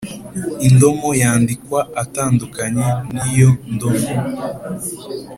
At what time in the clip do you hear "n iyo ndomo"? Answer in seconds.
3.13-4.07